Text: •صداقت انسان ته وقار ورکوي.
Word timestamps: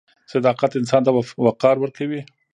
•صداقت 0.33 0.71
انسان 0.79 1.01
ته 1.05 1.11
وقار 1.47 1.75
ورکوي. 1.79 2.21